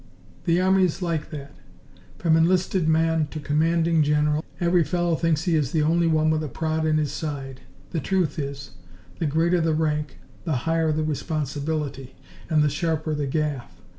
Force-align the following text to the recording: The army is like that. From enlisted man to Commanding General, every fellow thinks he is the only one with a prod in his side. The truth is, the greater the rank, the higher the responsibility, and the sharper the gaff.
The 0.45 0.59
army 0.59 0.83
is 0.85 1.03
like 1.03 1.29
that. 1.29 1.53
From 2.17 2.35
enlisted 2.35 2.87
man 2.89 3.27
to 3.27 3.39
Commanding 3.39 4.01
General, 4.01 4.43
every 4.59 4.83
fellow 4.83 5.13
thinks 5.15 5.43
he 5.43 5.55
is 5.55 5.69
the 5.73 5.83
only 5.83 6.07
one 6.07 6.31
with 6.31 6.43
a 6.43 6.47
prod 6.47 6.87
in 6.87 6.97
his 6.97 7.11
side. 7.11 7.61
The 7.91 7.99
truth 7.99 8.39
is, 8.39 8.71
the 9.19 9.27
greater 9.27 9.61
the 9.61 9.75
rank, 9.75 10.17
the 10.43 10.55
higher 10.65 10.91
the 10.91 11.03
responsibility, 11.03 12.15
and 12.49 12.63
the 12.63 12.67
sharper 12.69 13.13
the 13.13 13.27
gaff. 13.27 13.79